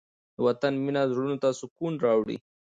د 0.35 0.37
وطن 0.47 0.73
مینه 0.83 1.01
زړونو 1.11 1.37
ته 1.43 1.49
سکون 1.59 1.93
راوړي. 2.05 2.37